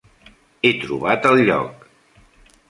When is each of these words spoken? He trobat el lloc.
He 0.67 0.71
trobat 0.85 1.29
el 1.33 1.43
lloc. 1.51 1.87